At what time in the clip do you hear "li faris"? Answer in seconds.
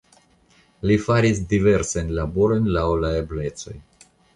0.91-1.43